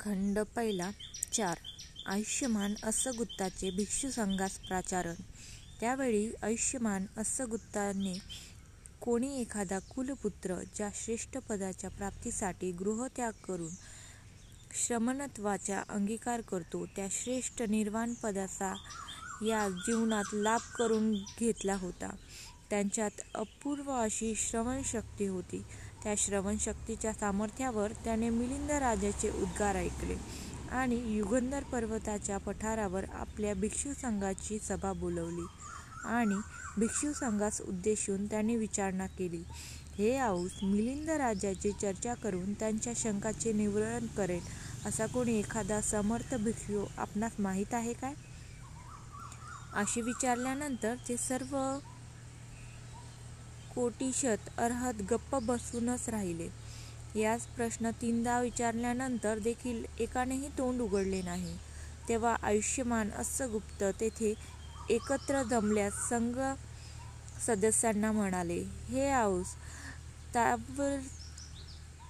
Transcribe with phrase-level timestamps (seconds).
[0.00, 0.90] खंड पहिला
[1.32, 1.58] चार
[2.06, 5.14] आयुष्यमान अस्सगुत्ताचे भिक्षू संघास प्राचारण
[5.80, 8.14] त्यावेळी आयुष्यमान अस्सगुत्ताने
[9.00, 13.70] कोणी एखादा कुलपुत्र ज्या श्रेष्ठ पदाच्या प्राप्तीसाठी गृहत्याग करून
[14.74, 18.74] श्रमणत्वाचा अंगीकार करतो त्या श्रेष्ठ निर्वाण पदाचा
[19.46, 22.14] या जीवनात लाभ करून घेतला होता.
[22.70, 25.62] त्यांच्यात अपूर्व अशी श्रवणशक्ती होती.
[26.02, 30.16] त्या श्रवणशक्तीच्या सामर्थ्यावर त्याने मिलिंद राजाचे उद्गार ऐकले
[30.70, 35.46] आणि युगंधर पर्वताच्या पठारावर आपल्या भिक्षू संघाची सभा बोलावली
[36.04, 36.40] आणि
[36.78, 39.42] भिक्षू संघास उद्देशून त्यांनी विचारणा केली,
[39.98, 44.40] हे आऊस मिलिंद राजाची चर्चा करून त्यांच्या शंकाचे निवारण करेल
[44.86, 48.14] असा कोणी एखादा समर्थ भिक्षू आपणास माहीत आहे काय?
[49.74, 51.56] असे विचारल्यानंतर ते सर्व
[53.74, 56.48] कोटीशत अर्हत गप्प बसूनच राहिले.
[57.14, 61.56] याच प्रश्न तीनदा विचारल्यानंतर देखील एकानेही तोंड उघडले नाही.
[62.08, 64.32] तेव्हा आयुष्यमान अस्सगुप्त तेथे
[64.90, 66.38] एकत्र जमल्यास संघ
[67.46, 69.54] सदस्यांना म्हणाले, हे आऊस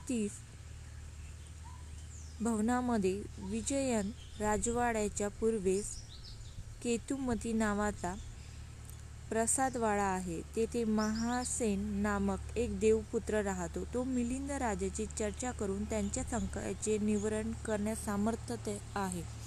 [0.08, 0.38] तीस
[2.40, 5.96] भवनामध्ये विजयन राजवाड्याच्या पूर्वेस
[6.82, 8.14] केतुमती नावाचा
[9.30, 10.40] प्रसादवाडा आहे.
[10.56, 13.84] तेथे महासेन नामक एक देवपुत्र राहतो.
[13.94, 18.52] तो मिलिंद राजाची चर्चा करून त्यांच्या संकटाचे निवारण करण्यास समर्थ
[18.94, 19.39] आहे.